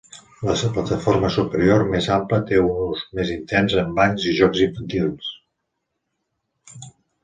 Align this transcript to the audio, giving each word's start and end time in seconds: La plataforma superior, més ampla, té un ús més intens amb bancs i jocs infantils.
La 0.45 0.53
plataforma 0.77 1.29
superior, 1.35 1.85
més 1.91 2.07
ampla, 2.17 2.41
té 2.53 2.59
un 2.63 2.73
ús 2.87 3.05
més 3.21 3.35
intens 3.37 3.79
amb 3.85 3.97
bancs 4.03 4.29
i 4.33 4.37
jocs 4.43 4.67
infantils. 4.71 5.33